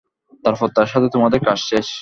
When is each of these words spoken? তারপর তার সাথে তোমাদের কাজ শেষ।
তারপর 0.43 0.67
তার 0.75 0.87
সাথে 0.87 1.07
তোমাদের 1.09 1.39
কাজ 1.39 1.59
শেষ। 1.69 1.87